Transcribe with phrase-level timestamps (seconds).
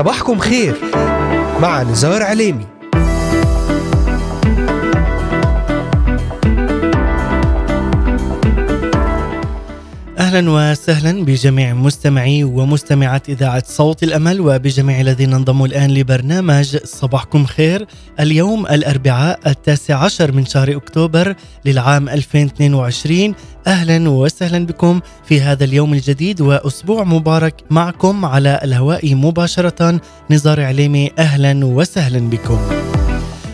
[0.00, 0.74] صباحكم خير
[1.62, 2.79] مع نزار عليمي.
[10.30, 17.86] أهلا وسهلا بجميع مستمعي ومستمعات إذاعة صوت الأمل وبجميع الذين انضموا الآن لبرنامج صباحكم خير.
[18.20, 21.34] اليوم الأربعاء التاسع عشر من شهر أكتوبر
[21.64, 23.34] للعام 2022
[23.66, 30.00] أهلا وسهلا بكم في هذا اليوم الجديد وأسبوع مبارك معكم على الهواء مباشرة.
[30.30, 32.89] نزار عليمي أهلا وسهلا بكم.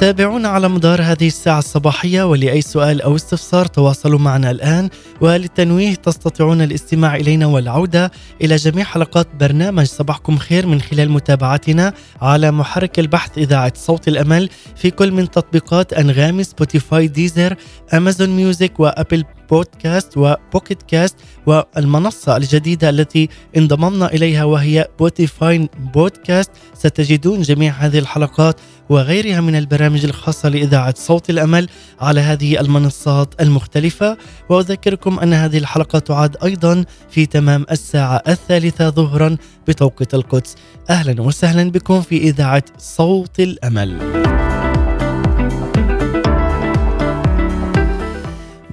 [0.00, 4.88] تابعونا على مدار هذه الساعة الصباحية ولأي سؤال أو استفسار تواصلوا معنا الآن.
[5.20, 12.50] وللتنويه تستطيعون الاستماع إلينا والعودة إلى جميع حلقات برنامج صباحكم خير من خلال متابعتنا على
[12.50, 17.56] محرك البحث إذاعة صوت الأمل في كل من تطبيقات أنغامي Spotify Deezer
[17.94, 25.68] Amazon Music و Apple Podcast و Pocket Cast والمنصة الجديدة التي انضممنا إليها وهي بوتيفاين
[25.94, 31.68] بودكاست ستجدون جميع هذه الحلقات وغيرها من البرامج الخاصة لإذاعة صوت الأمل
[32.00, 34.16] على هذه المنصات المختلفة.
[34.48, 39.36] وأذكركم أن هذه الحلقة تعاد أيضا في تمام الساعة الثالثة ظهرا
[39.68, 40.54] بتوقيت القدس.
[40.90, 44.37] أهلا وسهلا بكم في إذاعة صوت الأمل.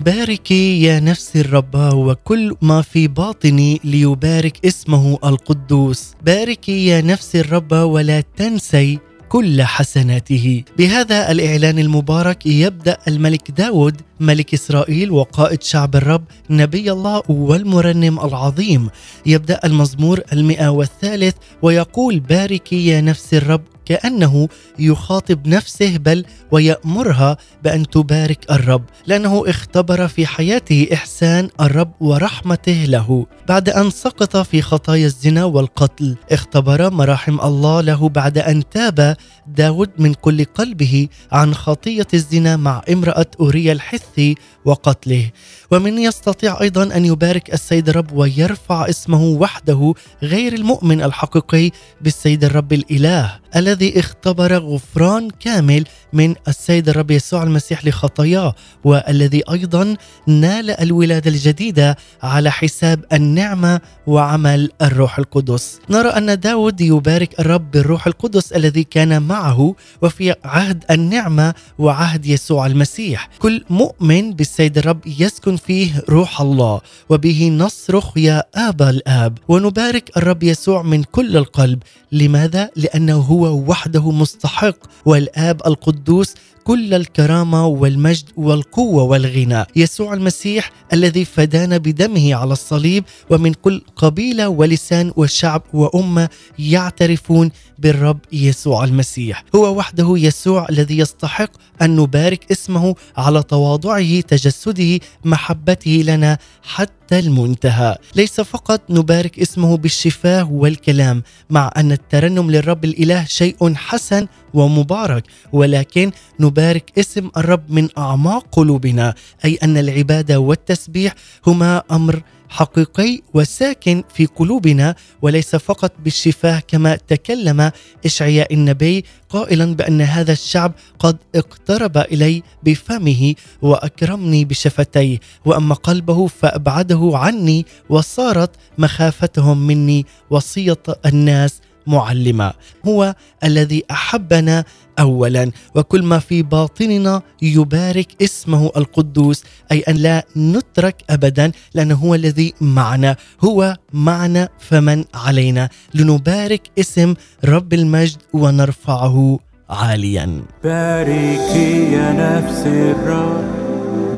[0.05, 6.13] باركي يا نفس الرب وكل ما في باطني ليبارك اسمه القدوس.
[6.25, 8.99] باركي يا نفس الرب ولا تنسي
[9.29, 10.63] كل حسناته.
[10.77, 18.89] بهذا الإعلان المبارك يبدأ الملك داود ملك إسرائيل وقائد شعب الرب نبي الله والمرنم العظيم.
[19.25, 24.47] يبدأ المزمور المئة والثالث ويقول باركي يا نفس الرب كأنه
[24.79, 33.25] يخاطب نفسه بل ويأمرها بأن تبارك الرب لأنه اختبر في حياته إحسان الرب ورحمته له.
[33.47, 39.17] بعد أن سقط في خطايا الزنا والقتل اختبر مراحم الله له بعد أن تاب
[39.47, 44.35] داود من كل قلبه عن خطية الزنا مع امرأة أوريا الحثي
[44.66, 45.31] وقتله.
[45.72, 52.73] ومن يستطيع أيضا أن يبارك السيد الرب ويرفع اسمه وحده غير المؤمن الحقيقي بالسيد الرب
[52.73, 55.84] الإله الذي اختبر غفران كامل
[56.15, 59.95] من السيد الرب يسوع المسيح لخطاياه والذي أيضا
[60.27, 65.79] نال الولادة الجديدة على حساب النعمة وعمل الروح القدس.
[65.89, 72.65] نرى أن داود يبارك الرب بالروح القدس الذي كان معه وفي عهد النعمة وعهد يسوع
[72.65, 73.29] المسيح.
[73.39, 80.43] كل مؤمن بالسيد الرب يسكن فيه روح الله وبه نصرخ يا آبا الآب ونبارك الرب
[80.43, 81.83] يسوع من كل القلب.
[82.15, 86.33] لماذا؟ لأنه هو وحده مستحق والآب القدوس
[86.63, 94.49] كل الكرامة والمجد والقوة والغنى يسوع المسيح الذي فدانا بدمه على الصليب ومن كل قبيلة
[94.49, 99.43] ولسان وشعب وأمة يعترفون بالرب يسوع المسيح.
[99.55, 101.49] هو وحده يسوع الذي يستحق
[101.81, 107.95] أن نبارك اسمه على تواضعه تجسده محبته لنا حتى المنتهى.
[108.15, 115.23] ليس فقط نبارك اسمه بالشفاه والكلام مع أن الترنم للرب الإله شيء حسن ومبارك
[115.53, 119.13] ولكن نبارك اسم الرب من أعماق قلوبنا
[119.45, 121.13] أي أن العبادة والتسبيح
[121.47, 127.71] هما أمر حقيقي وساكن في قلوبنا وليس فقط بالشفاه كما تكلم
[128.05, 137.11] إشعياء النبي قائلا بأن هذا الشعب قد اقترب إلي بفمه وأكرمني بشفتيه وأما قلبه فأبعده
[137.13, 142.53] عني وصارت مخافتهم مني وصية الناس معلما
[142.85, 144.65] هو الذي أحبنا
[144.99, 152.15] اولا وكل ما في باطننا يبارك اسمه القدوس أي أن لا نترك ابدا لأنه هو
[152.15, 155.69] الذي معنا هو معنا فمن علينا.
[155.93, 157.13] لنبارك اسم
[157.45, 159.39] رب المجد ونرفعه
[159.69, 160.41] عاليا.
[160.63, 163.45] باركي يا نفس الرب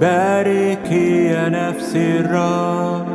[0.02, 3.08] باركي يا نفس الرب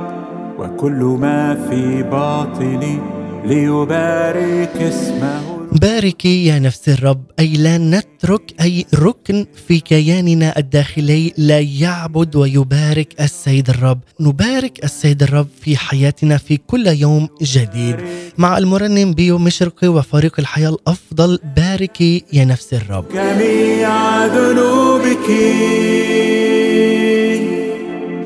[0.58, 2.98] وكل ما في باطني
[3.44, 5.61] ليبارك اسمه.
[5.80, 13.20] باركي يا نفس الرب أي لا نترك أي ركن في كياننا الداخلي لا يعبد ويبارك
[13.20, 13.98] السيد الرب.
[14.20, 17.96] نبارك السيد الرب في حياتنا في كل يوم جديد.
[18.38, 23.04] مع المرنم بيو مشرقي وفريق الحياة الأفضل باركي يا نفس الرب.
[23.14, 25.28] جميع ذنوبك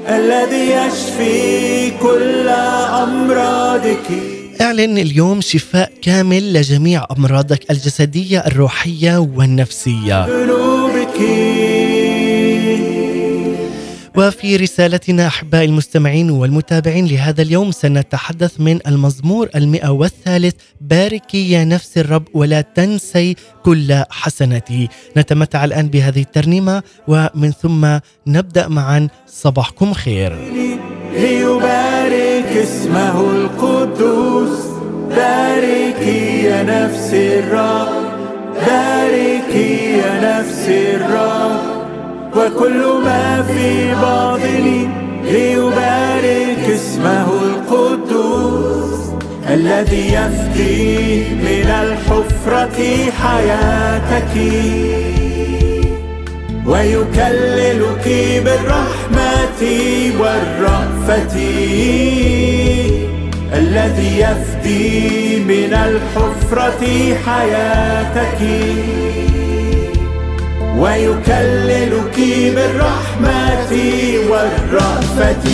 [0.08, 4.35] الذي يشفي كل أمراضك.
[4.61, 10.26] إعلن اليوم شفاء كامل لجميع أمراضك الجسدية الروحية والنفسية.
[10.26, 11.20] ذنوبك
[14.17, 21.99] وفي رسالتنا أحبائي المستمعين والمتابعين لهذا اليوم سنتحدث من المزمور المئة والثالث باركي يا نفس
[21.99, 30.38] الرب ولا تنسي كل حسناتي نتمتع الآن بهذه الترنيمة ومن ثم نبدأ معا صباحكم خير.
[31.16, 34.66] ليبارك اسمه القدوس.
[35.16, 37.88] باركي يا نفس الرب.
[38.66, 41.60] باركي يا نفس الرب.
[42.36, 44.88] وكل ما في باطني
[45.24, 49.00] ليبارك اسمه القدوس.
[49.50, 54.34] الذي يفدي من الحفرة حياتك.
[56.66, 58.06] ويكللك
[58.44, 59.62] بالرحمة
[60.20, 61.36] والرأفة
[63.54, 68.40] الذي يفدي من الحفرة حياتك.
[70.78, 72.18] ويكللك
[72.54, 73.72] بالرحمة
[74.30, 75.46] والرأفة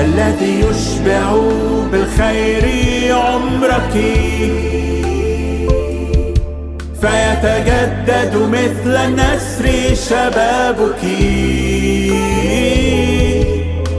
[0.00, 1.40] الذي يشبع
[1.92, 2.64] بالخير
[3.16, 3.94] عمرك.
[7.00, 11.02] فيتجدد مثل النسر شبابك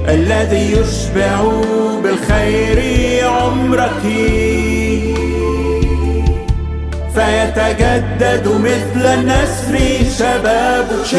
[0.10, 1.52] الذي يشبع
[2.04, 2.80] بالخير
[3.28, 4.04] عمرك.
[7.24, 9.76] فيتجدد مثل النسر
[10.20, 11.12] شبابك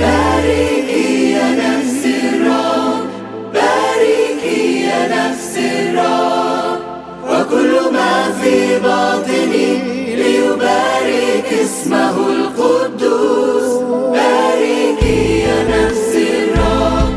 [0.00, 3.06] باركي يا نفس الرب
[3.54, 6.78] باركي يا نفس الرب.
[7.24, 9.68] وكل ما في باطني
[10.16, 13.82] ليبارك اسمه القدوس.
[14.12, 17.14] باركي يا نفس الرب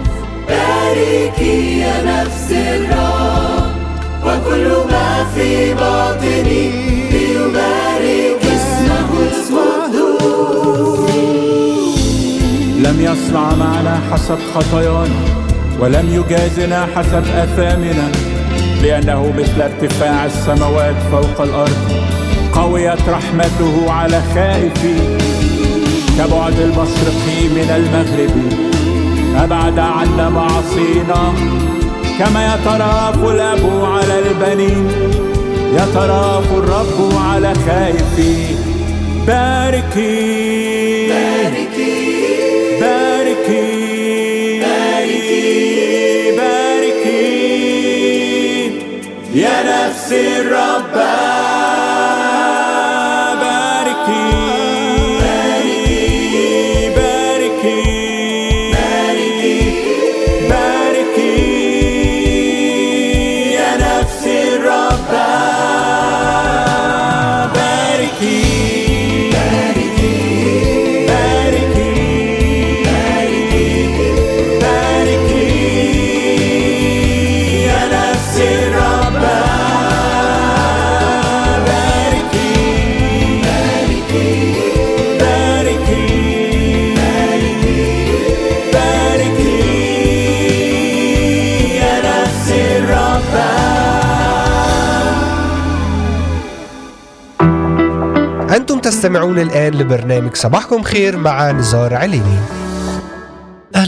[0.48, 3.70] باركي يا نفس الرب.
[4.26, 4.89] وكل ما
[5.40, 6.72] في باطني
[7.12, 11.10] ليبارك اسمه القدوس
[12.78, 15.20] لم يصنع معنا حسب خطايانا
[15.80, 18.12] ولم يجازنا حسب آثامنا
[18.84, 21.92] لأنه مثل ارتفاع السماوات فوق الأرض
[22.54, 25.18] قويت رحمته على خائفين
[26.18, 28.36] كبعد المشرق من المغرب
[29.44, 31.34] أبعد عنا معاصينا
[32.20, 35.19] كما يتراف الاب على البنين.
[35.74, 38.56] يتراف الرب على باركي
[39.28, 40.59] باركي.
[98.90, 102.69] تستمعون الآن لبرنامج صباحكم خير مع نزار عليني.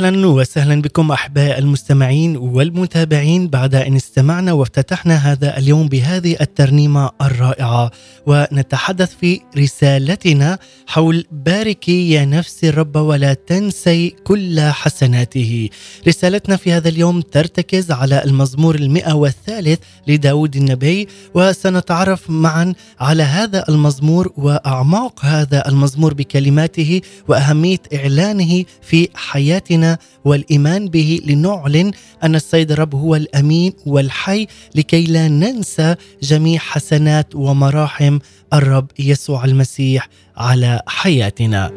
[0.02, 7.92] أهلا وسهلا بكم أحباء المستمعين والمتابعين بعد أن استمعنا وافتتحنا هذا اليوم بهذه الترنيمة الرائعة
[8.26, 15.70] ونتحدث في رسالتنا حول باركي يا نفسي الرب ولا تنسي كل حسناته.
[16.08, 23.66] رسالتنا في هذا اليوم ترتكز على المزمور المئة والثالث لداود النبي وسنتعرف معا على هذا
[23.70, 29.91] المزمور وأعماق هذا المزمور بكلماته وأهمية إعلانه في حياتنا
[30.26, 31.92] والإيمان به لنعلن
[32.24, 38.20] أن السيد الرب هو الأمين والحي لكي لا ننسى جميع حسنات ومراحم
[38.54, 41.72] الرب يسوع المسيح على حياتنا.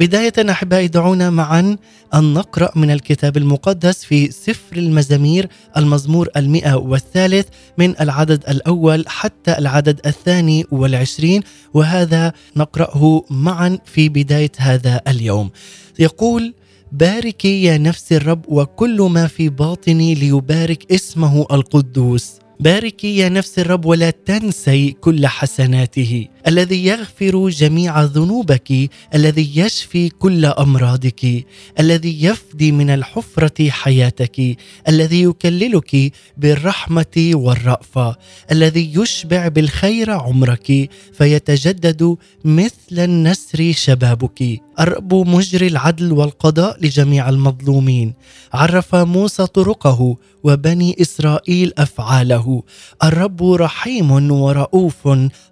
[0.00, 1.76] بداية أحبائي دعونا معا
[2.14, 9.58] أن نقرأ من الكتاب المقدس في سفر المزامير المزمور المئة والثالث من العدد الأول حتى
[9.58, 11.42] العدد الثاني والعشرين
[11.74, 15.50] وهذا نقرأه معا في بداية هذا اليوم
[15.98, 16.54] يقول
[16.92, 22.38] باركي يا نفس الرب وكل ما في باطني ليبارك اسمه القدوس.
[22.60, 26.26] باركي يا نفس الرب ولا تنسي كل حسناته.
[26.46, 31.44] الذي يغفر جميع ذنوبك الذي يشفي كل أمراضك
[31.80, 34.56] الذي يفدي من الحفرة حياتك
[34.88, 38.16] الذي يكللك بالرحمة والرأفة
[38.52, 44.60] الذي يشبع بالخير عمرك فيتجدد مثل النسر شبابك.
[44.80, 48.14] الرب مجري العدل والقضاء لجميع المظلومين.
[48.52, 52.62] عرف موسى طرقه وبني إسرائيل أفعاله.
[53.04, 55.08] الرب رحيم ورؤوف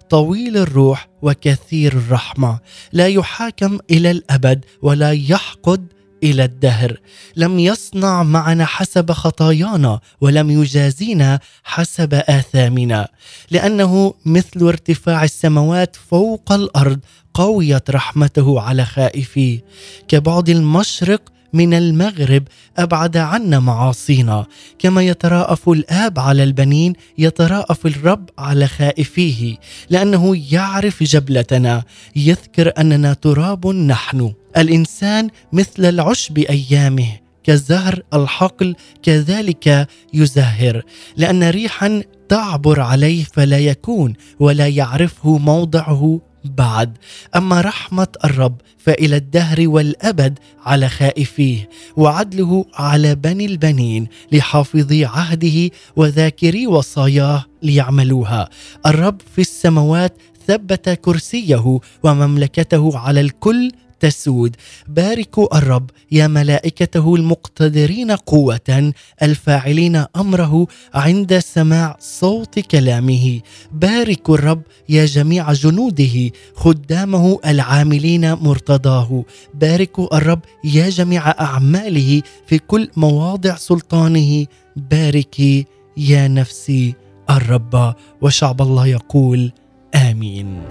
[0.09, 0.80] طويل الروح
[1.21, 2.59] وكثير الرحمة.
[2.91, 5.87] لا يحاكم إلى الأبد ولا يحقد
[6.23, 6.97] إلى الدهر.
[7.35, 13.07] لم يصنع معنا حسب خطايانا ولم يجازينا حسب آثامنا.
[13.51, 16.99] لأنه مثل ارتفاع السماوات فوق الأرض
[17.33, 19.63] قويت رحمته على خائفيه.
[20.07, 21.21] كبعد المشرق
[21.53, 22.43] من المغرب
[22.77, 24.45] أبعد عنا معاصينا.
[24.79, 29.55] كما يتراءف الآب على البنين يتراءف الرب على خائفيه
[29.89, 31.83] لأنه يعرف جبلتنا
[32.15, 34.33] يذكر أننا تراب نحن.
[34.57, 37.07] الإنسان مثل العشب أيامه
[37.43, 40.81] كالزهر الحقل كذلك يزهر.
[41.17, 46.97] لأن ريحا تعبر عليه فلا يكون ولا يعرفه موضعه بعد.
[47.35, 56.67] أما رحمة الرب فإلى الدهر والأبد على خائفيه وعدله على بني البنين لحافظي عهده وذاكري
[56.67, 58.49] وصاياه ليعملوها.
[58.85, 60.13] الرب في السماوات
[60.47, 63.71] ثبت كرسيه ومملكته على الكل
[64.01, 64.55] تسود.
[64.87, 68.93] باركوا الرب يا ملائكته المقتدرين قوة
[69.23, 73.39] الفاعلين أمره عند سماع صوت كلامه.
[73.71, 79.23] باركوا الرب يا جميع جنوده خدامه العاملين مرتضاه.
[79.53, 84.45] باركوا الرب يا جميع أعماله في كل مواضع سلطانه.
[84.75, 85.65] باركي
[85.97, 86.95] يا نفسي
[87.29, 89.51] الرب وشعب الله يقول
[89.95, 90.70] آمين.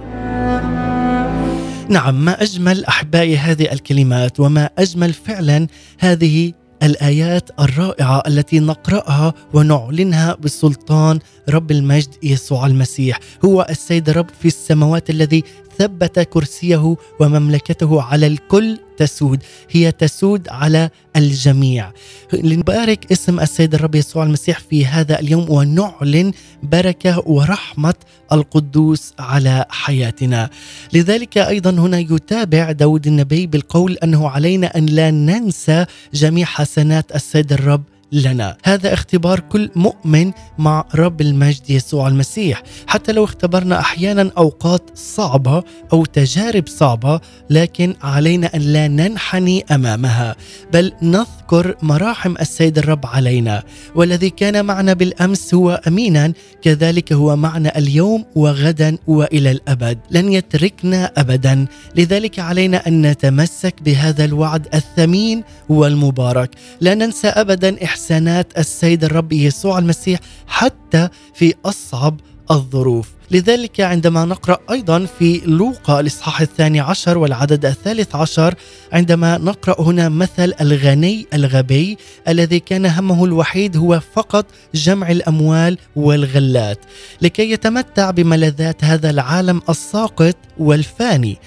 [1.91, 5.67] نعم ما أجمل احبائي هذه الكلمات وما أجمل فعلا
[5.99, 11.19] هذه الآيات الرائعة التي نقرأها ونعلنها بسلطان
[11.49, 13.19] رب المجد يسوع المسيح.
[13.45, 15.45] هو السيد الرب في السماوات الذي
[15.81, 21.93] ثبت كرسيه ومملكته على الكل تسود هي تسود على الجميع.
[22.33, 26.33] لنبارك اسم السيد الرب يسوع المسيح في هذا اليوم ونعلن
[26.63, 27.95] بركة ورحمة
[28.33, 30.51] القدوس على حياتنا.
[30.93, 37.53] لذلك أيضا هنا يتابع داود النبي بالقول أنه علينا أن لا ننسى جميع حسنات السيد
[37.53, 37.83] الرب
[38.13, 38.57] لنا.
[38.65, 42.63] هذا اختبار كل مؤمن مع رب المجد يسوع المسيح.
[42.87, 45.63] حتى لو اختبرنا أحيانا أوقات صعبة
[45.93, 50.37] أو تجارب صعبة لكن علينا أن لا ننحني أمامها
[50.73, 53.63] بل نذكر مراحم السيد الرب علينا.
[53.95, 59.99] والذي كان معنا بالأمس هو أمينا كذلك هو معنا اليوم وغدا وإلى الأبد.
[60.11, 61.67] لن يتركنا ابدا.
[61.97, 66.51] لذلك علينا أن نتمسك بهذا الوعد الثمين والمبارك.
[66.81, 73.09] لا ننسى ابدا احسانات السيد الرب يسوع المسيح حتى في أصعب الظروف.
[73.31, 78.55] لذلك عندما نقرأ أيضا في لوقا الإصحاح الثاني عشر والعدد الثالث عشر
[78.93, 86.79] عندما نقرأ هنا مثل الغني الغبي الذي كان همه الوحيد هو فقط جمع الأموال والغلات
[87.23, 91.39] لكي يتمتع بملذات هذا العالم الساقط والفاني.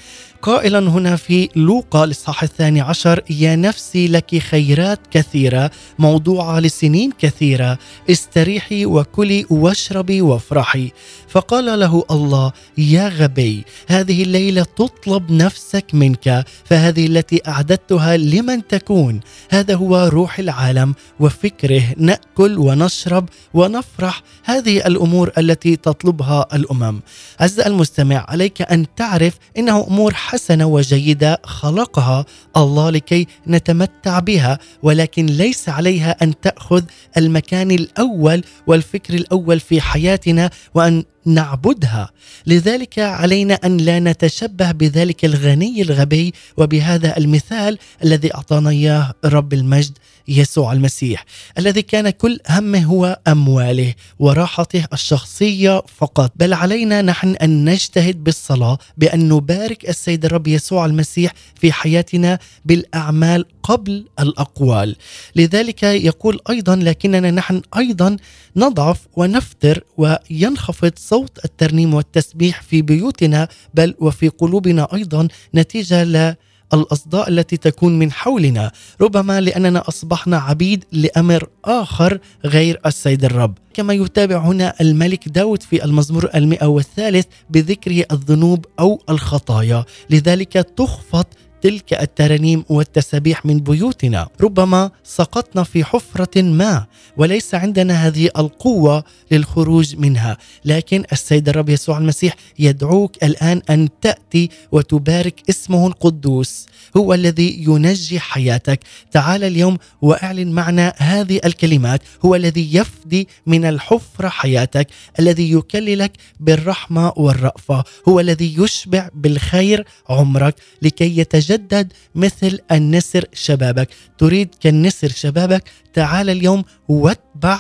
[0.43, 7.77] قائلا هنا في لوقا الاصحاح الثاني عشر يا نفسي لك خيرات كثيرة موضوعة لسنين كثيرة
[8.09, 10.91] استريحي وكلي واشربي وافرحي.
[11.27, 19.19] فقال له الله يا غبي هذه الليلة تطلب نفسك منك فهذه التي أعددتها لمن تكون.
[19.50, 24.23] هذا هو روح العالم وفكره نأكل ونشرب ونفرح.
[24.43, 27.01] هذه الأمور التي تطلبها الأمم.
[27.39, 32.25] عز المستمع عليك أن تعرف إنه أمور حسنة وجيدة خلقها
[32.57, 36.83] الله لكي نتمتع بها ولكن ليس عليها أن تأخذ
[37.17, 42.09] المكان الأول والفكر الأول في حياتنا وأن نعبدها.
[42.47, 49.97] لذلك علينا أن لا نتشبه بذلك الغني الغبي وبهذا المثال الذي أعطانا إياه رب المجد
[50.27, 51.25] يسوع المسيح
[51.57, 56.31] الذي كان كل همه هو أمواله وراحته الشخصية فقط.
[56.35, 63.45] بل علينا نحن أن نجتهد بالصلاة بأن نبارك السيد الرب يسوع المسيح في حياتنا بالأعمال
[63.63, 64.95] قبل الأقوال.
[65.35, 68.17] لذلك يقول أيضا لكننا نحن أيضا
[68.55, 76.35] نضعف ونفتر وينخفض صوت الترنيم والتسبيح في بيوتنا بل وفي قلوبنا أيضا نتيجة ل
[76.73, 83.57] الأصداء التي تكون من حولنا ربما لأننا أصبحنا عبيد لأمر آخر غير السيد الرب.
[83.73, 89.85] كما يتابع هنا الملك داود في المزمور المئة والثالث بذكره الذنوب أو الخطايا.
[90.09, 91.25] لذلك تخفض
[91.63, 94.27] تلك الترانيم والتسابيح من بيوتنا.
[94.41, 96.86] ربما سقطنا في حفرة ما
[97.17, 100.38] وليس عندنا هذه القوة للخروج منها.
[100.65, 106.65] لكن السيد الرب يسوع المسيح يدعوك الآن أن تأتي وتبارك اسمه القدوس.
[106.98, 108.79] هو الذي ينجي حياتك.
[109.12, 112.01] تعال اليوم وأعلن معنا هذه الكلمات.
[112.25, 114.88] هو الذي يفدي من الحفرة حياتك
[115.20, 117.84] الذي يكللك بالرحمة والرأفة.
[118.10, 121.17] هو الذي يشبع بالخير عمرك لكي
[121.53, 123.89] يتجدد مثل النسر شبابك.
[124.17, 127.60] تريد كالنسر شبابك؟ تعال اليوم واتبع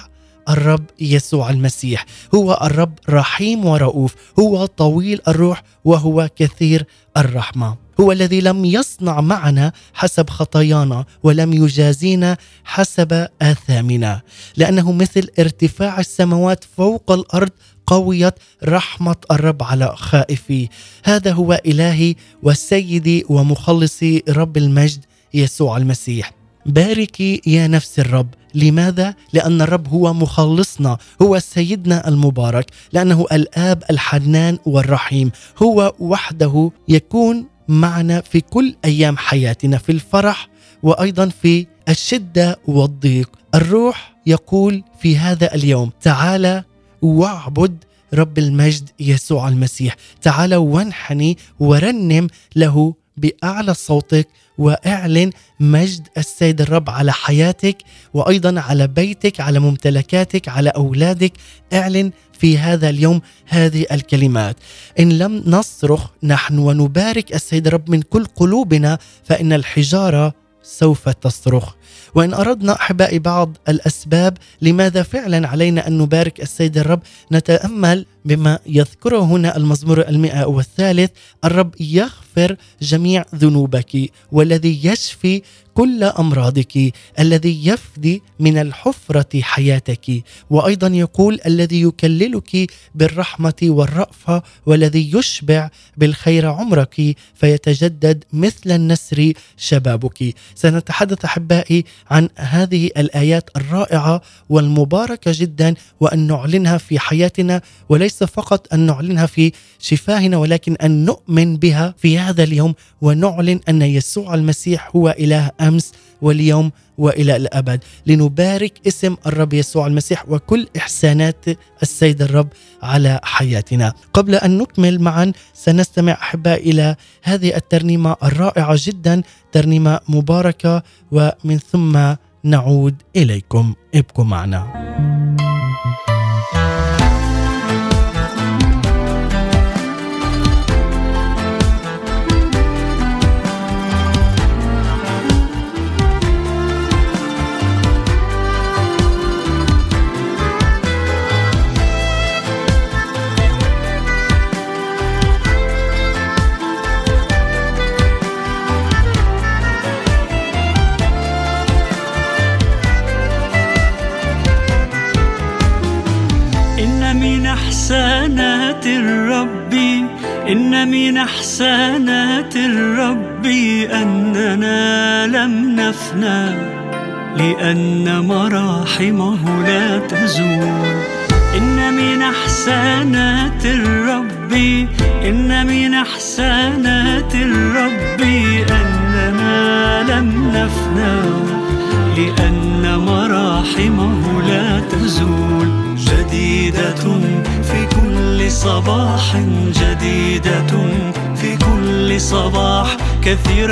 [0.49, 2.05] الرب يسوع المسيح.
[2.35, 4.15] هو الرب رحيم ورؤوف.
[4.39, 6.85] هو طويل الروح وهو كثير
[7.17, 7.77] الرحمة.
[7.99, 14.21] هو الذي لم يصنع معنا حسب خطايانا ولم يجازينا حسب آثامنا.
[14.57, 17.51] لأنه مثل ارتفاع السماوات فوق الأرض
[17.87, 20.67] قويت رحمة الرب على خائفيه
[21.03, 26.31] هذا هو إلهي وسيدي ومخلصي رب المجد يسوع المسيح.
[26.65, 28.27] باركي يا نفس الرب.
[28.55, 35.31] لماذا؟ لأن الرب هو مخلصنا هو سيدنا المبارك لأنه الآب الحنان والرحيم.
[35.63, 40.49] هو وحده يكون معنا في كل أيام حياتنا في الفرح
[40.83, 43.29] وأيضا في الشدة والضيق.
[43.55, 46.63] الروح يقول في هذا اليوم تعال
[47.03, 49.95] واعبد رب المجد يسوع المسيح.
[50.21, 57.77] تعال وانحني ورنم له بأعلى صوتك وأعلن مجد السيد الرب على حياتك
[58.13, 61.33] وأيضا على بيتك على ممتلكاتك على أولادك.
[61.73, 64.55] أعلن في هذا اليوم هذه الكلمات.
[64.99, 71.73] إن لم نصرخ نحن ونبارك السيد الرب من كل قلوبنا فإن الحجارة سوف تصرخ.
[72.15, 79.19] وإن أردنا احبائي بعض الأسباب لماذا فعلا علينا أن نبارك السيد الرب نتأمل بما يذكره
[79.19, 81.11] هنا المزمور المئة والثالث
[81.45, 85.41] الرب يغفر جميع ذنوبك والذي يشفي
[85.73, 90.23] كل أمراضك الذي يفدي من الحفرة حياتك.
[90.49, 100.35] وأيضا يقول الذي يكللك بالرحمة والرأفة والذي يشبع بالخير عمرك فيتجدد مثل النسر شبابك.
[100.55, 108.79] سنتحدث أحبائي عن هذه الآيات الرائعة والمباركة جدا وأن نعلنها في حياتنا وليس فقط أن
[108.79, 115.15] نعلنها في شفاهنا ولكن أن نؤمن بها في هذا اليوم ونعلن أن يسوع المسيح هو
[115.19, 121.45] إله أمس واليوم وإلى الأبد لنبارك اسم الرب يسوع المسيح وكل إحسانات
[121.81, 122.47] السيد الرب
[122.83, 123.93] على حياتنا.
[124.13, 129.21] قبل أن نكمل معا سنستمع احباء إلى هذه الترنيمة الرائعة جدا
[129.51, 134.83] ترنيمة مباركة ومن ثم نعود إليكم ابقوا معنا.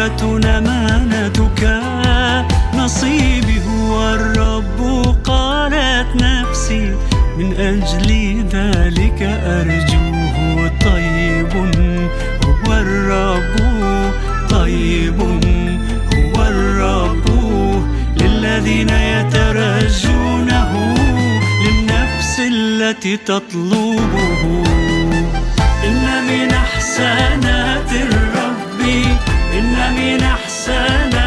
[0.08, 1.82] كثيرة أمانتك.
[2.74, 6.96] نصيبي هو الرب قالت نفسي
[7.38, 8.10] من أجل
[8.50, 10.72] ذلك أرجوه.
[10.86, 11.54] طيب
[12.46, 13.56] هو الرب.
[14.50, 15.22] طيب
[16.16, 17.26] هو الرب.
[18.18, 20.96] للذين يترجونه
[21.66, 24.64] للنفس التي تطلبه.
[25.86, 28.31] إن من أحسانات الرب
[30.02, 31.21] من أحسانات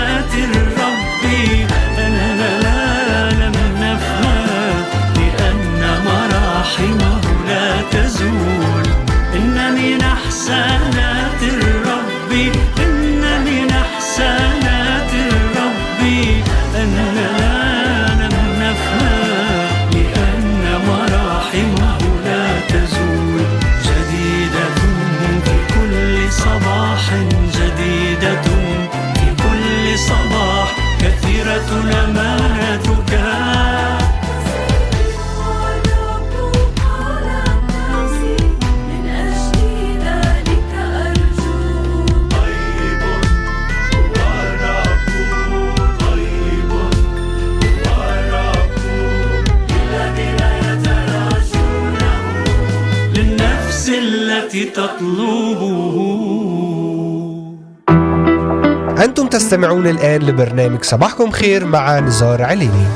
[54.74, 55.96] تطلبه.
[59.04, 62.86] أنتم تستمعون الآن لبرنامج صباحكم خير مع نزار عليني.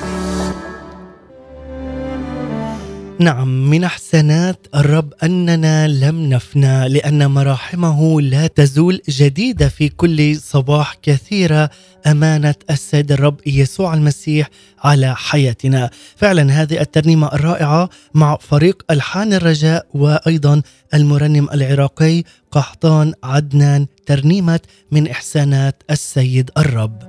[3.20, 10.94] نعم من احسانات الرب أننا لم نفنى لأن مراحمه لا تزول جديدة في كل صباح
[11.02, 11.70] كثيرة
[12.06, 14.50] أمانة السيد الرب يسوع المسيح
[14.84, 15.90] على حياتنا.
[16.16, 20.62] فعلا هذه الترنيمة الرائعة مع فريق ألحان الرجاء وأيضا
[20.94, 24.60] المرنم العراقي قحطان عدنان ترنيمة
[24.92, 27.02] من إحسانات السيد الرب.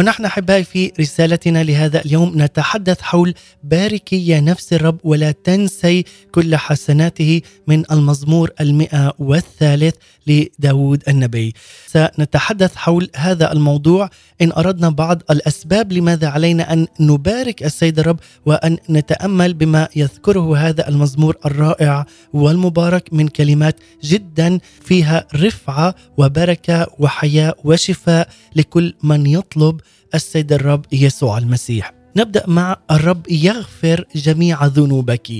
[0.00, 3.34] ونحن أحبائي في رسالتنا لهذا اليوم نتحدث حول
[3.64, 9.94] باركي يا نفس الرب ولا تنسي كل حسناته من المزمور المئة والثالث
[10.26, 11.54] لداود النبي.
[11.86, 14.10] سنتحدث حول هذا الموضوع.
[14.42, 20.88] إن أردنا بعض الأسباب لماذا علينا أن نبارك السيد الرب وأن نتأمل بما يذكره هذا
[20.88, 29.80] المزمور الرائع والمبارك من كلمات جدا فيها رفعة وبركة وحياة وشفاء لكل من يطلب
[30.14, 31.92] السيد الرب يسوع المسيح.
[32.16, 35.30] نبدأ مع الرب يغفر جميع ذنوبك.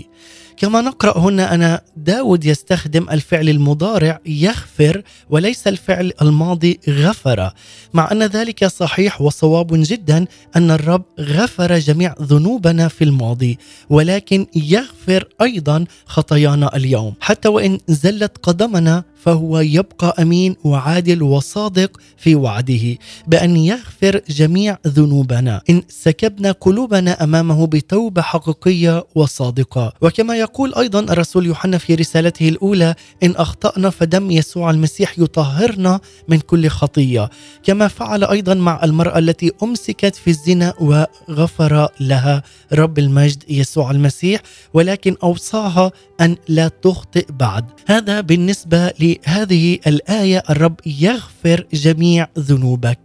[0.61, 7.53] كما نقرأ هنا أنا داود يستخدم الفعل المضارع يغفر وليس الفعل الماضي غفر
[7.95, 13.59] مع أن ذلك صحيح وصواب جدا أن الرب غفر جميع ذنوبنا في الماضي
[13.91, 17.15] ولكن يغفر أيضا خطايانا اليوم.
[17.21, 22.97] حتى وإن زلت قدمنا فهو يبقى أمين وعادل وصادق في وعده
[23.27, 25.61] بأن يغفر جميع ذنوبنا.
[25.71, 29.93] إن سكبنا قلوبنا أمامه بتوبة حقيقية وصادقة.
[30.01, 36.41] وكما يقول أيضا الرسول يوحنا في رسالته الأولى إن أخطأنا فدم يسوع المسيح يطهرنا من
[36.41, 37.31] كل خطية.
[37.65, 44.41] كما فعل أيضا مع المرأة التي أمسكت في الزنا وغفر لها رب المجد يسوع المسيح
[44.75, 47.65] ولكن أوصاها أن لا تخطئ بعد.
[47.87, 52.99] هذا بالنسبة لهذه الآية الرب يغفر جميع ذنوبك.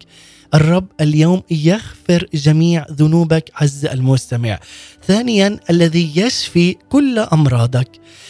[0.53, 4.59] الرب اليوم يغفر جميع ذنوبك عز المستمع.
[5.07, 7.89] ثانيا الذي يشفي كل أمراضك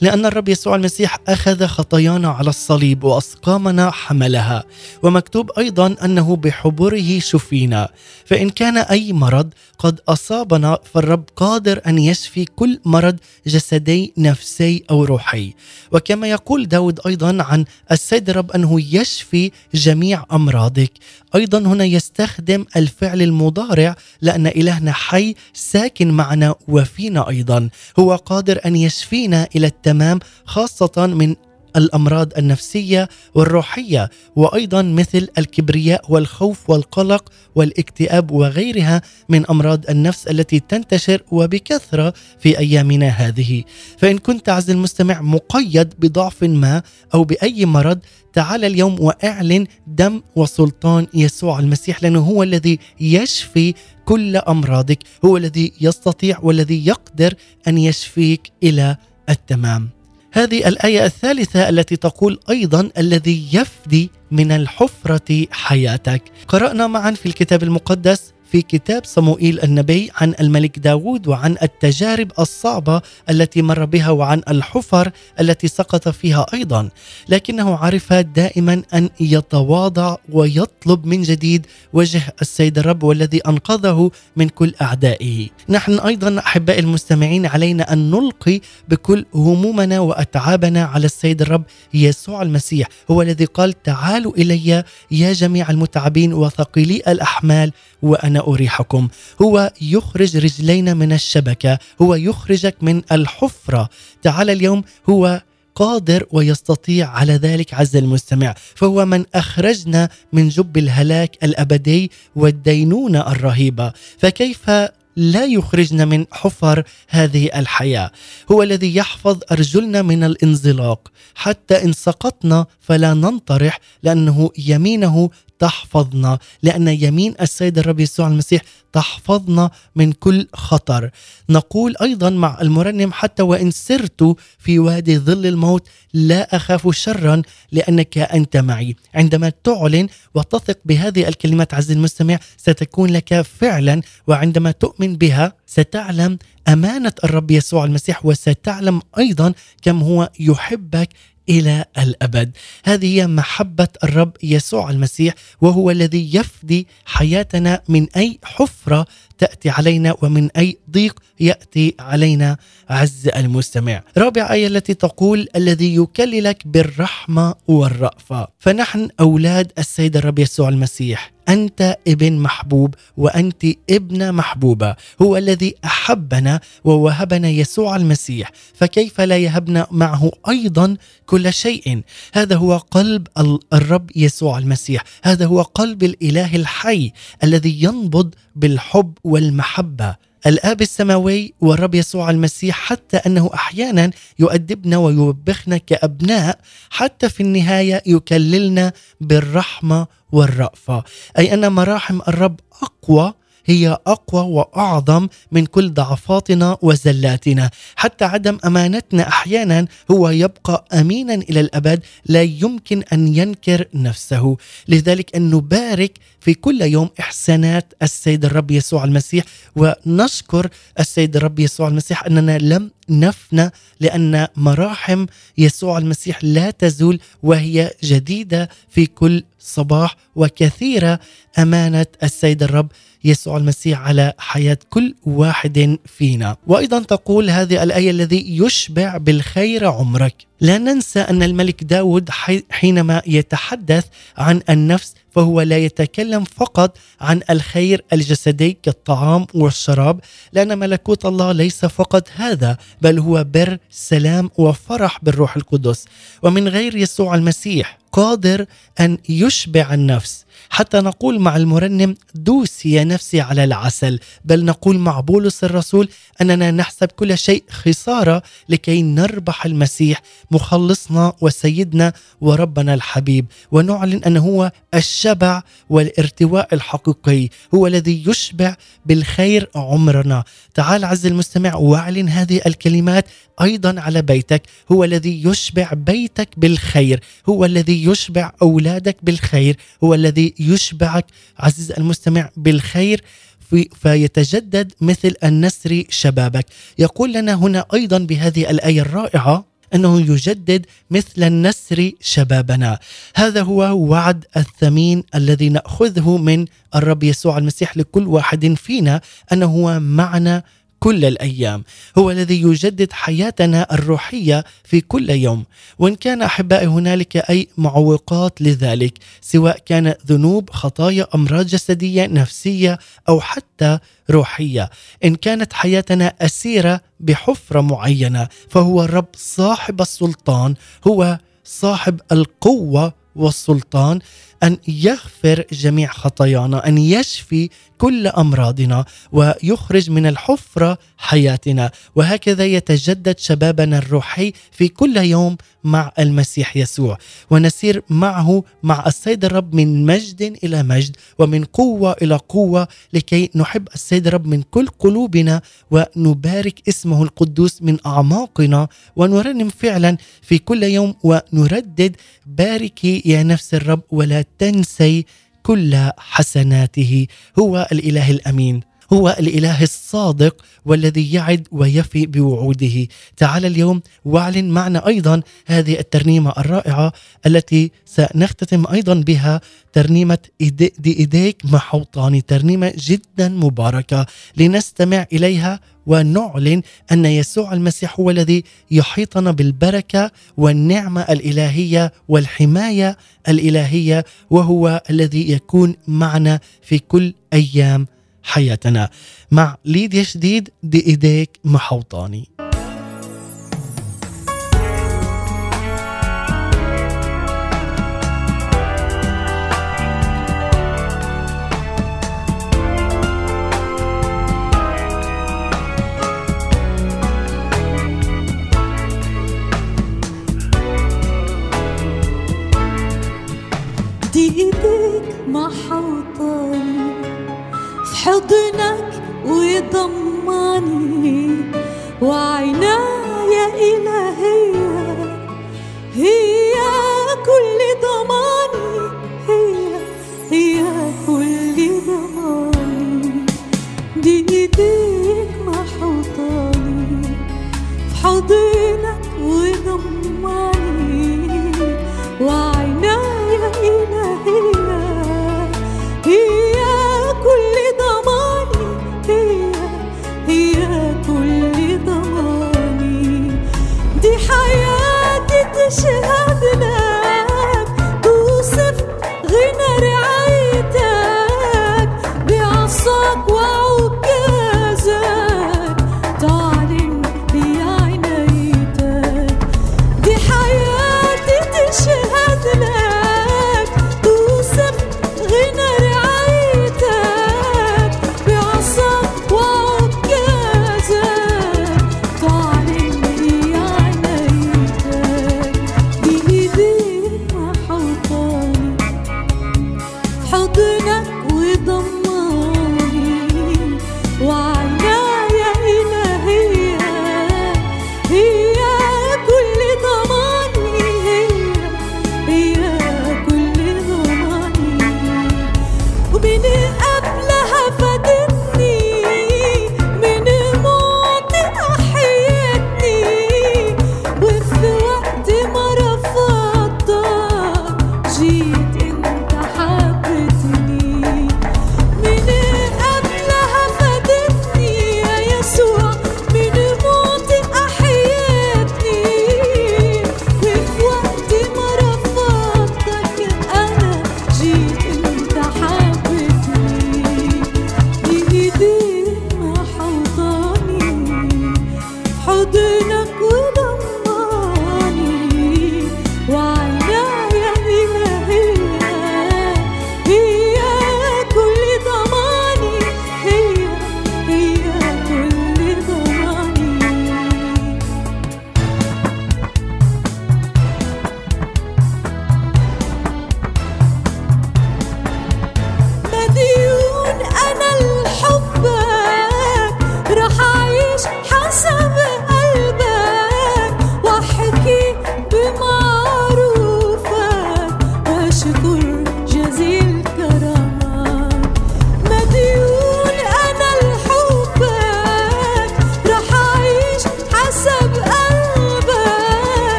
[0.00, 4.64] لأن الرب يسوع المسيح أخذ خطايانا على الصليب وأسقامنا حملها
[5.02, 7.88] ومكتوب أيضا أنه بحبره شفينا.
[8.24, 15.04] فإن كان أي مرض قد أصابنا فالرب قادر أن يشفي كل مرض جسدي نفسي أو
[15.04, 15.54] روحي.
[15.92, 20.92] وكما يقول داود أيضا عن السيد الرب أنه يشفي جميع أمراضك.
[21.34, 27.68] أيضا هنا يستخدم الفعل المضارع لأن إلهنا حي ساكن معنا وفينا أيضا.
[27.98, 31.36] هو قادر أن يشفينا إلى التمام خاصة من
[31.76, 41.22] الأمراض النفسية والروحية وأيضا مثل الكبرياء والخوف والقلق والاكتئاب وغيرها من أمراض النفس التي تنتشر
[41.30, 43.64] وبكثرة في أيامنا هذه.
[43.98, 46.82] فإن كنت عز المستمع مقيد بضعف ما
[47.14, 47.98] أو بأي مرض
[48.32, 55.72] تعال اليوم وأعلن دم وسلطان يسوع المسيح لأنه هو الذي يشفي كل أمراضك هو الذي
[55.80, 57.34] يستطيع والذي يقدر
[57.68, 58.96] أن يشفيك إلى
[59.30, 59.95] التمام.
[60.36, 66.22] هذه الآية الثالثة التي تقول أيضا الذي يفدي من الحفرة حياتك.
[66.48, 73.02] قرأنا معا في الكتاب المقدس في كتاب صموئيل النبي عن الملك داود وعن التجارب الصعبة
[73.30, 76.88] التي مر بها وعن الحفر التي سقط فيها أيضا.
[77.28, 84.74] لكنه عرف دائما أن يتواضع ويطلب من جديد وجه السيد الرب والذي أنقذه من كل
[84.82, 85.48] أعدائه.
[85.68, 91.62] نحن أيضا أحبائي المستمعين علينا أن نلقي بكل همومنا وأتعابنا على السيد الرب
[91.94, 92.88] يسوع المسيح.
[93.10, 99.08] هو الذي قال تعالوا إلي يا جميع المتعبين وثقيلي الأحمال وأنا أريحكم.
[99.42, 103.88] هو يخرج رجلينا من الشبكة هو يخرجك من الحفرة.
[104.22, 105.42] تعال اليوم هو
[105.74, 108.54] قادر ويستطيع على ذلك عز المستمع.
[108.74, 113.92] فهو من أخرجنا من جب الهلاك الأبدي والدينونة الرهيبة.
[114.18, 114.70] فكيف
[115.16, 118.10] لا يخرجنا من حفر هذه الحياة؟
[118.52, 121.12] هو الذي يحفظ أرجلنا من الانزلاق.
[121.34, 129.70] حتى إن سقطنا فلا ننطرح لأنه يمينه تحفظنا لأن يمين السيد الرب يسوع المسيح تحفظنا
[129.96, 131.10] من كل خطر.
[131.50, 137.42] نقول أيضا مع المرنم حتى وإن سرت في وادي ظل الموت لا أخاف شرا
[137.72, 138.96] لأنك أنت معي.
[139.14, 146.38] عندما تعلن وتثق بهذه الكلمات عز المستمع ستكون لك فعلا وعندما تؤمن بها ستعلم
[146.68, 151.08] أمانة الرب يسوع المسيح وستعلم أيضا كم هو يحبك
[151.48, 152.56] إلى الأبد.
[152.84, 159.06] هذه هي محبة الرب يسوع المسيح وهو الذي يفدي حياتنا من أي حفرة
[159.38, 162.56] تأتي علينا ومن أي ضيق يأتي علينا
[162.90, 164.02] عز المستمع.
[164.18, 168.48] رابع آية التي تقول الذي يكللك بالرحمة والرأفة.
[168.58, 171.32] فنحن أولاد السيد الرب يسوع المسيح.
[171.48, 174.96] أنت ابن محبوب وأنت ابنة محبوبة.
[175.22, 178.50] هو الذي أحبنا ووهبنا يسوع المسيح.
[178.74, 180.96] فكيف لا يهبنا معه أيضا
[181.26, 185.04] كل شيء؟ هذا هو قلب ال- الرب يسوع المسيح.
[185.22, 187.12] هذا هو قلب الإله الحي
[187.44, 190.16] الذي ينبض بالحب والمحبة.
[190.46, 196.58] الآب السماوي والرب يسوع المسيح حتى أنه أحيانا يؤدبنا ويوبخنا كأبناء
[196.90, 201.04] حتى في النهاية يكللنا بالرحمة والرأفة.
[201.38, 203.34] أي أن مراحم الرب أقوى
[203.68, 207.70] هي أقوى وأعظم من كل ضعفاتنا وزلاتنا.
[207.96, 214.56] حتى عدم أمانتنا أحيانا هو يبقى أمينا إلى الأبد لا يمكن أن ينكر نفسه.
[214.88, 216.12] لذلك أن نبارك
[216.46, 219.44] في كل يوم إحسانات السيد الرب يسوع المسيح
[219.76, 220.68] ونشكر
[221.00, 225.26] السيد الرب يسوع المسيح أننا لم نفنى لأن مراحم
[225.58, 231.20] يسوع المسيح لا تزول وهي جديدة في كل صباح وكثيرة
[231.58, 232.88] أمانة السيد الرب
[233.24, 236.56] يسوع المسيح على حياة كل واحد فينا.
[236.66, 240.46] وأيضا تقول هذه الآية الذي يشبع بالخير عمرك.
[240.60, 244.04] لا ننسى أن الملك داود حي- حينما يتحدث
[244.38, 250.20] عن النفس فهو لا يتكلم فقط عن الخير الجسدي كالطعام والشراب
[250.52, 256.04] لأن ملكوت الله ليس فقط هذا بل هو بر سلام وفرح بالروح القدس.
[256.42, 258.66] ومن غير يسوع المسيح قادر
[259.00, 260.44] أن يشبع النفس.
[260.70, 266.08] حتى نقول مع المرنم دوسي يا نفسي على العسل بل نقول مع بولس الرسول
[266.40, 273.46] أننا نحسب كل شيء خسارة لكي نربح المسيح مخلصنا وسيدنا وربنا الحبيب.
[273.72, 278.76] ونعلن انه هو الشبع والارتواء الحقيقي هو الذي يشبع
[279.06, 280.44] بالخير عمرنا.
[280.76, 283.26] تعال عز المستمع واعلن هذه الكلمات
[283.60, 284.62] أيضا على بيتك.
[284.92, 287.20] هو الذي يشبع بيتك بالخير.
[287.48, 289.76] هو الذي يشبع أولادك بالخير.
[290.04, 291.26] هو الذي يشبعك
[291.58, 293.24] عزيز المستمع بالخير.
[293.70, 296.66] في فيتجدد مثل النسر شبابك.
[296.98, 302.98] يقول لنا هنا أيضا بهذه الآية الرائعة أنه يجدد مثل النسر شبابنا.
[303.36, 309.20] هذا هو وعد الثمين الذي نأخذه من الرب يسوع المسيح لكل واحد فينا
[309.52, 310.62] أنه هو معنا
[311.06, 311.84] كل الأيام.
[312.18, 315.64] هو الذي يجدد حياتنا الروحية في كل يوم.
[315.98, 323.40] وإن كان أحبائي هنالك أي معوقات لذلك سواء كان ذنوب خطايا أمراض جسدية نفسية أو
[323.40, 323.98] حتى
[324.30, 324.90] روحية.
[325.24, 330.74] إن كانت حياتنا أسيرة بحفرة معينة فهو الرب صاحب السلطان
[331.06, 334.18] هو صاحب القوة والسلطان.
[334.62, 341.90] أن يغفر جميع خطايانا أن يشفي كل أمراضنا ويخرج من الحفرة حياتنا.
[342.14, 347.18] وهكذا يتجدد شبابنا الروحي في كل يوم مع المسيح يسوع.
[347.50, 353.88] ونسير معه مع السيد الرب من مجد إلى مجد ومن قوة إلى قوة لكي نحب
[353.94, 361.14] السيد الرب من كل قلوبنا ونبارك اسمه القدوس من أعماقنا ونرنم فعلا في كل يوم
[361.22, 362.16] ونردد
[362.46, 365.24] باركي يا نفس الرب ولا تنسي
[365.62, 367.26] كل حسناته.
[367.58, 368.80] هو الإله الأمين.
[369.12, 373.06] هو الإله الصادق والذي يعد ويفي بوعوده.
[373.36, 377.12] تعال اليوم واعلن معنا أيضا هذه الترنيمة الرائعة
[377.46, 379.60] التي سنختتم أيضا بها
[379.92, 382.40] ترنيمة دي إيديك محوطاني.
[382.40, 384.26] ترنيمة جدا مباركة.
[384.56, 393.16] لنستمع إليها ونعلن أن يسوع المسيح هو الذي يحيطنا بالبركة والنعمة الإلهية والحماية
[393.48, 398.06] الإلهية وهو الذي يكون معنا في كل أيام.
[398.46, 399.10] حياتنا
[399.50, 402.48] مع ليديا شديد دي ايديك محوطاني.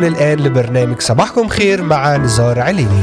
[0.00, 3.02] تستمعون الآن لبرنامج صباحكم خير مع نزار عليني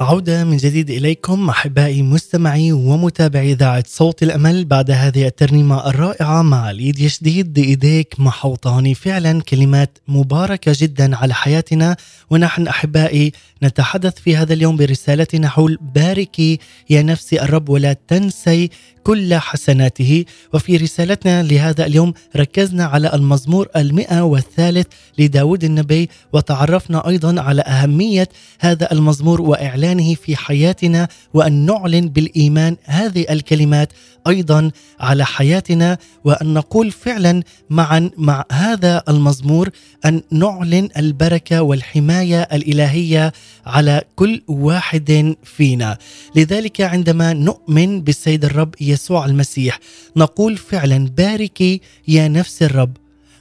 [0.00, 6.70] عودة من جديد إليكم أحبائي مستمعي ومتابعي إذاعة صوت الأمل بعد هذه الترنيمة الرائعة مع
[6.70, 11.96] الإيد يشديد بإيديك محوطاني فعلا كلمات مباركة جدا على حياتنا.
[12.30, 16.58] ونحن أحبائي نتحدث في هذا اليوم برسالتنا حول باركي
[16.90, 18.70] يا نفسي الرب ولا تنسي
[19.04, 20.24] كل حسناته.
[20.54, 24.86] وفي رسالتنا لهذا اليوم ركزنا على المزمور المئة والثالث
[25.18, 28.28] لداود النبي وتعرفنا أيضا على أهمية
[28.60, 32.76] هذا المزمور وإعلانه في حياتنا وأن نعلن بالإيمان.
[32.84, 33.92] هذه الكلمات
[34.26, 39.70] أيضا على حياتنا وأن نقول فعلا معا مع هذا المزمور
[40.04, 43.32] أن نعلن البركة والحماية الإلهية
[43.66, 45.98] على كل واحد فينا.
[46.36, 49.80] لذلك عندما نؤمن بالسيد الرب يسوع المسيح
[50.16, 52.96] نقول فعلا باركي يا نفس الرب.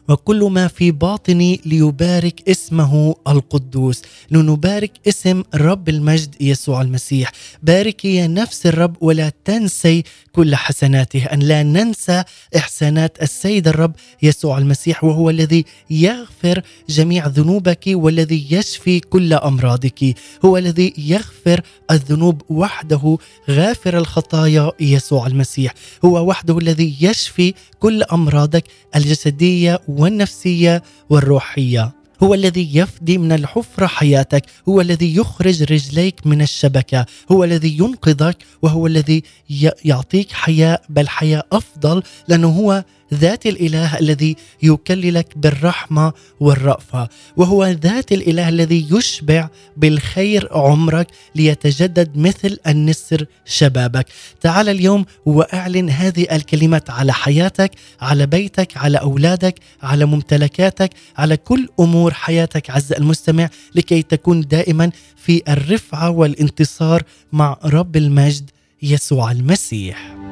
[0.10, 4.01] وكل ما في باطني ليبارك اسمه القدوس.
[4.32, 7.32] لنبارك اسم رب المجد يسوع المسيح.
[7.64, 11.26] باركي يا نفس الرب ولا تنسي كل حسناته.
[11.26, 12.24] أن لا ننسى
[12.58, 20.16] إحسانات السيد الرب يسوع المسيح وهو الذي يغفر جميع ذنوبك والذي يشفي كل أمراضك.
[20.45, 23.18] هو الذي يغفر الذنوب وحده.
[23.49, 25.74] غافر الخطايا يسوع المسيح.
[26.05, 28.64] هو وحده الذي يشفي كل أمراضك.
[28.95, 31.91] الجسدية والنفسية والروحية.
[32.24, 34.45] هو الذي يفدي من الحفرة حياتك.
[34.70, 37.06] هو الذي يخرج رجليك من الشبكة.
[37.32, 38.38] هو الذي ينقذك.
[38.62, 39.24] وهو الذي
[39.86, 42.84] يعطيك حياة بل حياة أفضل لأنه هو
[43.14, 52.58] ذات الإله الذي يكللك بالرحمة والرأفة وهو ذات الإله الذي يشبع بالخير عمرك ليتجدد مثل
[52.68, 54.05] النسر شبابك.
[54.41, 61.70] تعال اليوم وأعلن هذه الكلمات على حياتك على بيتك على أولادك على ممتلكاتك على كل
[61.80, 68.49] أمور حياتك عز المستمع لكي تكون دائما في الرفعة والانتصار مع رب المجد
[68.82, 70.26] يسوع المسيح.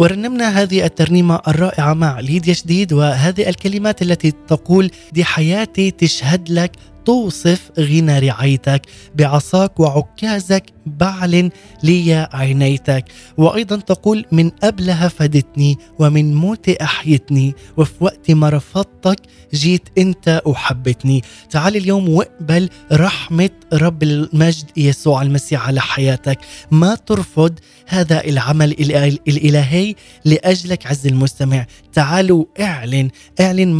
[0.00, 6.72] ورنمنا هذه الترنيمة الرائعة مع ليديا شديد وهذه الكلمات التي تقول دي حياتي تشهد لك
[7.10, 8.82] توصف غنى رعايتك
[9.14, 11.50] بعصاك وعكازك بعلن
[11.82, 13.04] لي عينيتك.
[13.36, 19.16] وأيضا تقول من قبلها فدتني ومن موت أحيتني وفي وقت ما رفضتك
[19.54, 21.22] جيت أنت وحبتني.
[21.50, 26.38] تعال اليوم واقبل رحمة رب المجد يسوع المسيح على حياتك.
[26.70, 29.94] ما ترفض هذا العمل الإله- الإلهي
[30.24, 31.66] لأجلك عز المستمع.
[31.92, 33.74] تعالوا اعلن اعلن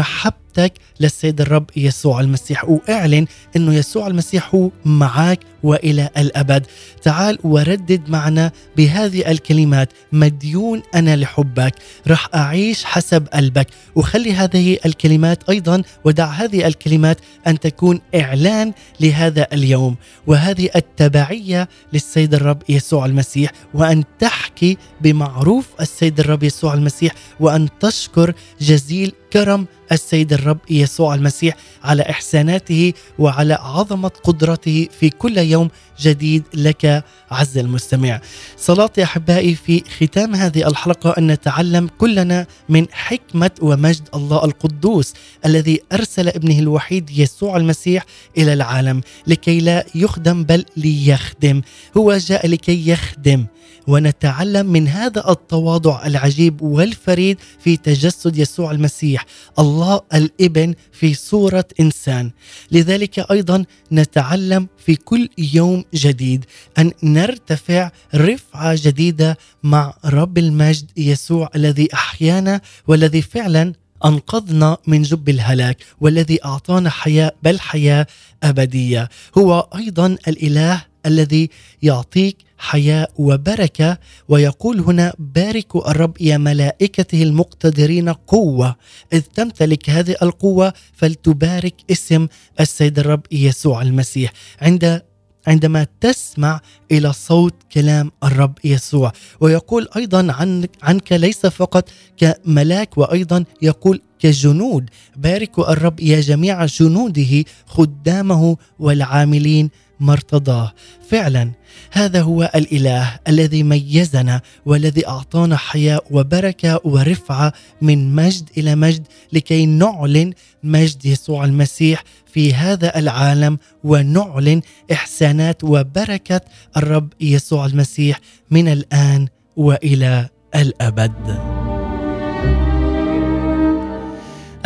[0.51, 2.69] محبتك للسيد الرب يسوع المسيح.
[2.69, 3.27] وإعلن
[3.57, 6.67] إنه يسوع المسيح هو معك وإلى الأبد.
[7.03, 9.93] تعال وردد معنا بهذه الكلمات.
[10.13, 11.75] مديون أنا لحبك.
[12.09, 13.67] راح أعيش حسب قلبك.
[13.95, 19.97] وخلي هذه الكلمات أيضا ودع هذه الكلمات أن تكون إعلان لهذا اليوم.
[20.27, 23.51] وهذه التبعية للسيد الرب يسوع المسيح.
[23.75, 27.13] وأن تحكي بمعروف السيد الرب يسوع المسيح.
[27.41, 35.39] وأن تشكر جزيل كرم السيد الرب يسوع المسيح على إحساناته وعلى عظمة قدرته في كل
[35.51, 35.69] يوم
[36.01, 38.21] جديد لك عز المستمع.
[38.57, 45.15] صلاتي أحبائي في ختام هذه الحلقة أن نتعلم كلنا من حكمة ومجد الله القدوس
[45.47, 48.05] الذي أرسل ابنه الوحيد يسوع المسيح
[48.39, 51.63] إلى العالم لكي لا يخدم بل ليخدم.
[51.97, 53.47] هو جاء لكي يخدم
[53.87, 59.27] ونتعلم من هذا التواضع العجيب والفريد في تجسد يسوع المسيح
[59.59, 62.31] الله الإبن في صورة إنسان.
[62.73, 66.45] لذلك أيضا نتعلم في كل يوم جديد
[66.79, 73.73] أن نرتفع رفعة جديدة مع رب المجد يسوع الذي أحيانا والذي فعلا
[74.05, 78.07] أنقذنا من جب الهلاك والذي أعطانا حياة بل حياة
[78.43, 79.09] أبدية.
[79.39, 81.51] هو أيضا الإله الذي
[81.83, 83.99] يعطيك حياه وبركة.
[84.29, 88.77] ويقول هنا باركوا الرب يا ملائكته المقتدرين قوة.
[89.13, 92.27] إذ تمتلك هذه القوة فلتبارك اسم
[92.61, 94.33] السيد الرب يسوع المسيح.
[94.63, 95.03] عند
[95.47, 96.61] عندما تسمع
[96.93, 99.13] إلى صوت كلام الرب يسوع.
[99.41, 104.91] ويقول أيضا عنك عنك ليس فقط كملاك وأيضا يقول كجنود.
[105.17, 109.71] باركوا الرب يا جميع جنوده خدامه والعاملين
[110.01, 110.73] مرتضاه
[111.09, 111.51] فعلا
[111.93, 119.67] هذا هو الإله الذي ميزنا والذي أعطانا حياه وبركة ورفعة من مجد إلى مجد لكي
[119.67, 120.33] نعلن
[120.63, 126.41] مجد يسوع المسيح في هذا العالم ونعلن إحسانات وبركة
[126.77, 128.21] الرب يسوع المسيح
[128.51, 131.60] من الآن وإلى الأبد.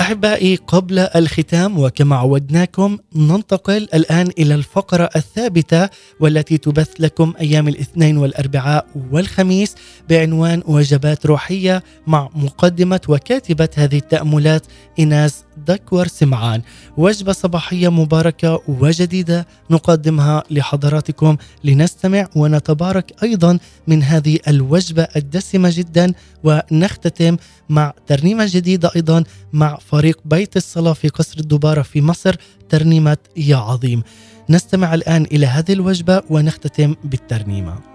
[0.05, 5.89] أحبائي قبل الختام وكما عودناكم ننتقل الآن إلى الفقرة الثابتة
[6.21, 9.75] والتي تبث لكم أيام الاثنين والأربعاء والخميس
[10.09, 14.67] بعنوان وجبات روحية مع مقدمة وكاتبة هذه التأملات
[14.99, 16.63] ايناس دكور سمعان.
[16.97, 26.13] وجبة صباحية مباركة وجديدة نقدمها لحضراتكم لنستمع ونتبارك أيضا من هذه الوجبة الدسمة جدا
[26.45, 27.37] ونختتم
[27.69, 32.37] مع ترنيمة جديدة أيضا مع فريق بيت الصلاة في قصر الدبارة في مصر
[32.69, 34.03] ترنيمة يا عظيم.
[34.51, 37.94] نستمع الآن إلى هذه الوجبة ونختتم بالترنيمة.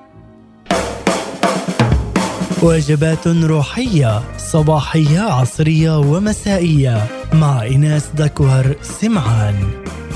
[2.63, 6.97] وجبات روحية صباحية عصرية ومسائية.
[7.33, 9.55] مع إناس دكوهر سمعان.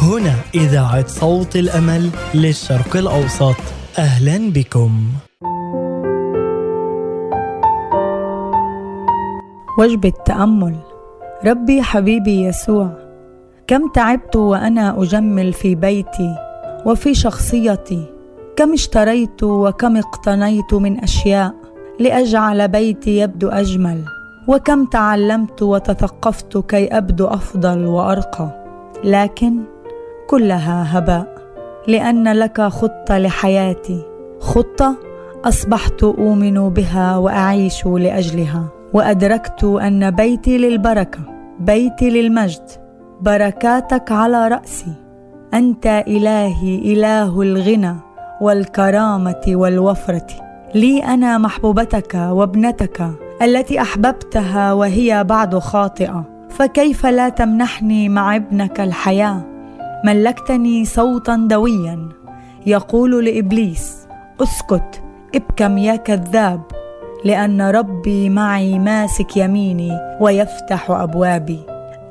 [0.02, 3.56] هنا إذاعة صوت الأمل للشرق الأوسط.
[4.00, 5.04] أهلا بكم.
[9.80, 10.76] وجبة تأمل
[11.46, 12.90] ربي حبيبي يسوع
[13.68, 16.36] كم تعبت وأنا أجمل في بيتي
[16.86, 18.06] وفي شخصيتي؟
[18.56, 21.63] كم اشتريت وكم اقتنيت من أشياء؟
[22.00, 24.06] لأجعل بيتي يبدو أجمل
[24.48, 28.64] وكم تعلمت وتثقفت كي أبدو أفضل وأرقى.
[29.04, 29.60] لكن
[30.30, 31.36] كلها هباء
[31.88, 34.02] لأن لك خطة لحياتي.
[34.40, 34.96] خطة
[35.46, 38.68] أصبحت أؤمن بها وأعيش لأجلها.
[38.94, 41.20] وأدركت أن بيتي للبركة
[41.60, 42.70] بيتي للمجد.
[43.22, 44.94] بركاتك على رأسي.
[45.54, 47.96] أنت إلهي إله الغنى
[48.42, 50.28] والكرامة والوفرة.
[50.76, 53.10] لي أنا محبوبتك وابنتك
[53.42, 56.24] التي أحببتها وهي بعد خاطئة.
[56.50, 59.42] فكيف لا تمنحني مع ابنك الحياة؟
[60.06, 62.10] ملكتني صوتا دويا.
[62.66, 64.08] يقول لإبليس
[64.44, 65.02] أسكت
[65.36, 66.62] ابكم يا كذاب
[67.26, 71.60] لأن ربي معي ماسك يميني ويفتح أبوابي.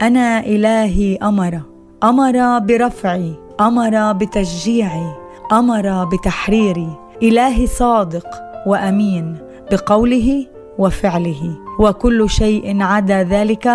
[0.03, 1.61] أنا إلهي أمر
[2.05, 5.07] أمر برفعي أمر بتشجيعي
[5.53, 6.89] أمر بتحريري.
[7.23, 9.37] إلهي صادق وأمين
[9.71, 10.47] بقوله
[10.79, 11.57] وفعله.
[11.79, 13.69] وكل شيء عدا ذلك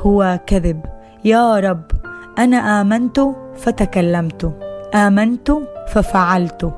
[0.00, 0.80] هو كذب.
[1.24, 1.82] يا رب
[2.38, 3.20] أنا آمنت
[3.56, 4.52] فتكلمت.
[4.94, 5.52] آمنت
[5.88, 6.74] ففعلت.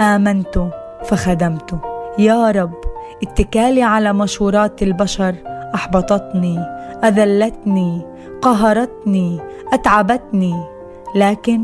[0.00, 0.68] آمنت
[1.04, 1.80] فخدمت.
[2.18, 2.74] يا رب
[3.22, 5.34] اتكالي على مشورات البشر.
[5.74, 6.58] أحبطتني
[7.04, 8.02] أذلتني
[8.42, 9.40] قهرتني
[9.72, 10.54] أتعبتني.
[11.16, 11.62] لكن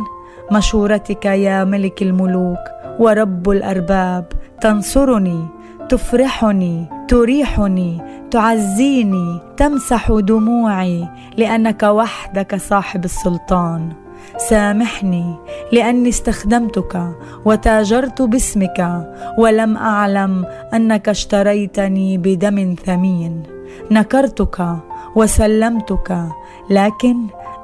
[0.53, 2.59] مشورتك يا ملك الملوك
[3.01, 4.25] ورب الأرباب
[4.61, 5.47] تنصرني
[5.89, 13.93] تفرحني تريحني تعزيني تمسح دموعي لأنك وحدك صاحب السلطان.
[14.37, 15.35] سامحني
[15.73, 17.13] لأني استخدمتك
[17.45, 23.43] وتاجرت باسمك ولم أعلم أنك اشتريتني بدم ثمين.
[23.91, 24.77] نكرتك
[25.17, 26.25] وسلمتك
[26.71, 27.17] لكن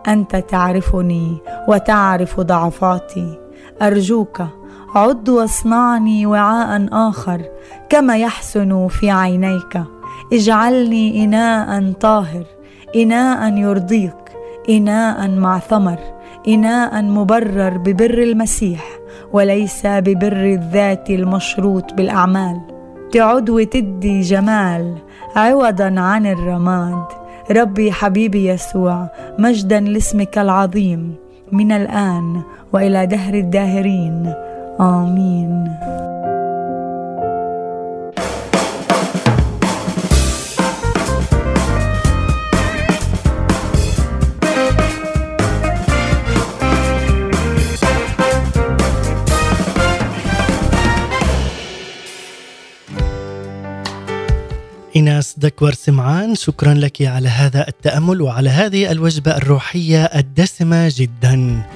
[0.09, 3.39] أنت تعرفني وتعرف ضعفاتي.
[3.83, 4.43] أرجوك
[4.97, 7.41] عد واصنعني وعاء آخر
[7.89, 9.83] كما يحسن في عينيك.
[10.33, 12.45] اجعلني إناء طاهر
[12.97, 14.15] إناء يرضيك
[14.71, 15.99] إناء مع ثمر
[16.49, 18.85] إناء مبرر ببر المسيح
[19.33, 22.61] وليس ببر الذات المشروط بالأعمال.
[23.13, 24.95] تعد وتدي جمال
[25.37, 27.05] عوضا عن الرماد.
[27.51, 31.15] ربي حبيبي يسوع مجدا لاسمك العظيم
[31.53, 32.43] من الآن
[32.73, 34.35] وإلى دهر الداهرين.
[34.81, 35.77] امين
[54.97, 61.67] إيناس دكور سمعان شكرا لك على هذا التأمل وعلى هذه الوجبة الروحية الدسمة جدا.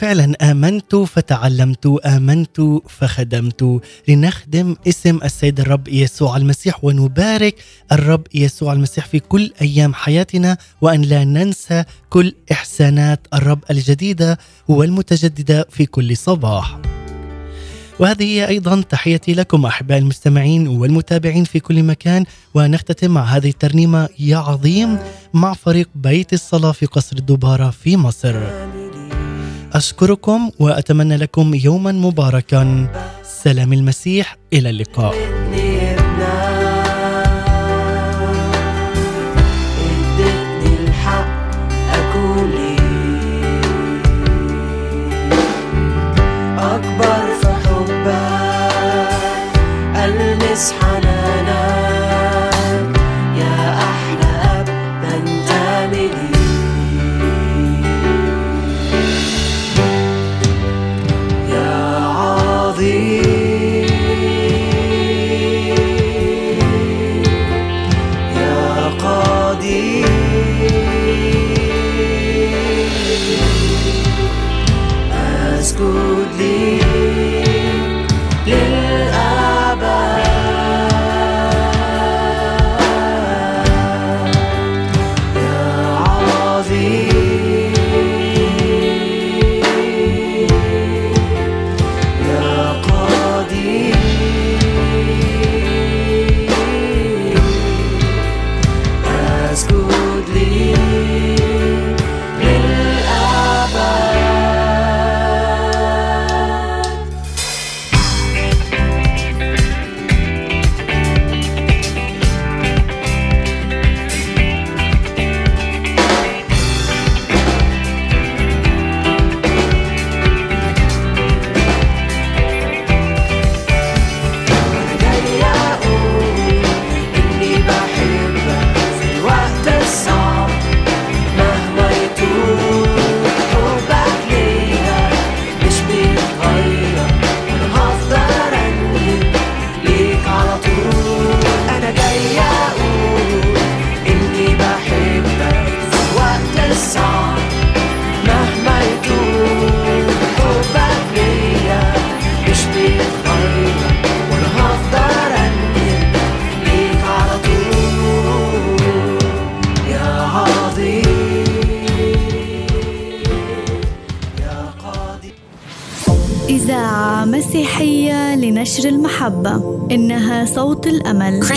[0.00, 7.54] فعلا آمنت فتعلمت آمنت فخدمت لنخدم اسم السيد الرب يسوع المسيح ونبارك
[7.92, 14.38] الرب يسوع المسيح في كل أيام حياتنا وأن لا ننسى كل إحسانات الرب الجديدة
[14.68, 16.78] والمتجددة في كل صباح
[17.98, 22.24] وهذه هي أيضا تحيتي لكم أحبائي المستمعين والمتابعين في كل مكان
[22.54, 24.98] ونختتم مع هذه الترنيمة يا عظيم
[25.34, 28.36] مع فريق بيت الصلاة في قصر الدباره في مصر.
[29.74, 32.86] أشكركم وأتمنى لكم يوما مباركا.
[33.22, 35.14] سلام المسيح إلى اللقاء.
[46.58, 48.10] اكبر في حبك
[49.96, 51.09] المس حنانك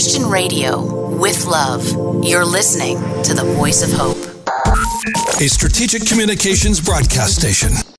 [0.04, 1.88] Christian Radio with love.
[2.26, 4.18] You're listening to the voice of hope.
[5.39, 7.72] a strategic communications broadcast station.